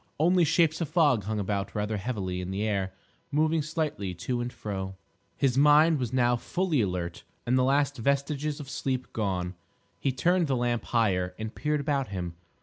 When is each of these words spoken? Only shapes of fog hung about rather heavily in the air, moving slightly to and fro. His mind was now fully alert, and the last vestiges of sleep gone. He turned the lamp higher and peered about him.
Only 0.19 0.43
shapes 0.45 0.81
of 0.81 0.89
fog 0.89 1.25
hung 1.25 1.37
about 1.39 1.75
rather 1.75 1.97
heavily 1.97 2.41
in 2.41 2.49
the 2.49 2.63
air, 2.63 2.91
moving 3.29 3.61
slightly 3.61 4.15
to 4.15 4.41
and 4.41 4.51
fro. 4.51 4.95
His 5.37 5.59
mind 5.59 5.99
was 5.99 6.11
now 6.11 6.37
fully 6.37 6.81
alert, 6.81 7.23
and 7.45 7.55
the 7.55 7.63
last 7.63 7.97
vestiges 7.99 8.59
of 8.59 8.67
sleep 8.67 9.13
gone. 9.13 9.53
He 9.99 10.11
turned 10.11 10.47
the 10.47 10.55
lamp 10.57 10.85
higher 10.85 11.35
and 11.37 11.53
peered 11.53 11.81
about 11.81 12.07
him. 12.07 12.33